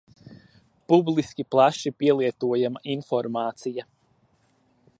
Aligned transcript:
Publiski 0.93 1.45
plaši 1.55 1.93
pielietojama 1.99 2.83
informācija. 2.97 3.87